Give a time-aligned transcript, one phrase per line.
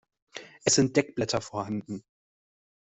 [0.63, 2.03] Es sind Deckblätter vorhanden.